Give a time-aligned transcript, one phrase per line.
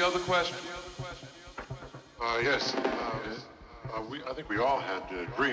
[0.00, 0.56] Any other question?
[2.22, 2.74] Uh, yes.
[2.96, 5.52] Uh, uh, we, I think we all had uh, to agree